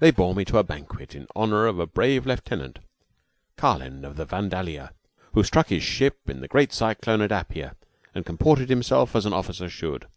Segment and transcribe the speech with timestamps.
[0.00, 2.80] They bore me to a banquet in honor of a brave lieutenant
[3.56, 4.94] Carlin, of the "Vandalia"
[5.34, 7.76] who stuck by his ship in the great cyclone at Apia
[8.16, 10.08] and comported himself as an officer should.